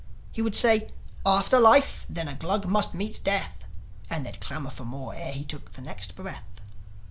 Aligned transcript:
He 0.31 0.41
would 0.41 0.55
say 0.55 0.89
"After 1.27 1.59
life, 1.59 2.07
then 2.09 2.27
a 2.27 2.33
Glug 2.33 2.65
must 2.65 2.95
meet 2.95 3.23
death!" 3.23 3.65
And 4.09 4.25
they'd 4.25 4.41
clamour 4.41 4.71
for 4.71 4.83
more 4.83 5.13
ere 5.13 5.31
he 5.31 5.43
took 5.45 5.73
the 5.73 5.81
next 5.83 6.15
breath. 6.15 6.59